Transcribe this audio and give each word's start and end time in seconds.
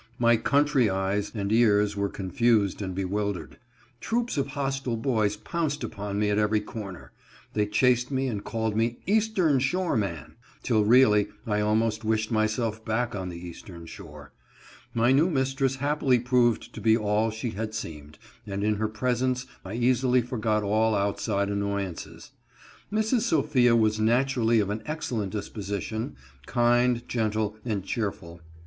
My 0.17 0.35
country 0.35 0.89
eyes 0.89 1.31
and 1.35 1.51
ears 1.51 1.95
were 1.95 2.09
con 2.09 2.31
fused 2.31 2.81
and 2.81 2.95
bewildered. 2.95 3.59
Troops 3.99 4.35
of 4.35 4.47
hostile 4.57 4.97
boys 4.97 5.37
pounced 5.37 5.83
upon 5.83 6.17
me 6.17 6.31
at 6.31 6.39
every 6.39 6.59
corner. 6.59 7.11
They 7.53 7.67
chased 7.67 8.09
me, 8.09 8.25
and 8.25 8.43
called 8.43 8.75
me" 8.75 8.97
Eastern 9.15 9.59
Shore 9.59 9.95
man," 9.95 10.37
till 10.63 10.83
really 10.85 11.27
I 11.45 11.61
almost 11.61 12.03
wished 12.03 12.31
my 12.31 12.47
self 12.47 12.83
back 12.83 13.13
on 13.13 13.29
the 13.29 13.37
Eastern 13.37 13.85
Shore. 13.85 14.33
My 14.95 15.11
new 15.11 15.29
mistress 15.29 15.75
happily 15.75 16.17
proved 16.17 16.73
to 16.73 16.81
be 16.81 16.97
all 16.97 17.29
she 17.29 17.51
had 17.51 17.75
seemed, 17.75 18.17
and 18.47 18.63
in 18.63 18.77
her 18.77 18.87
presence 18.87 19.45
I 19.63 19.75
easily 19.75 20.23
forgot 20.23 20.63
all 20.63 20.95
outside 20.95 21.49
annoyances. 21.49 22.31
Mrs. 22.91 23.19
Sophia 23.21 23.75
was 23.75 23.99
naturally 23.99 24.59
of 24.59 24.71
an 24.71 24.81
excellent 24.87 25.31
disposition— 25.31 26.15
kind, 26.47 27.07
gentle, 27.07 27.49
and 27.63 27.75
(91) 27.75 27.75
92 27.75 27.75
HIS 27.75 27.75
NEW 27.75 27.77
MISTRESS. 27.77 27.93
cheerful. 28.17 28.41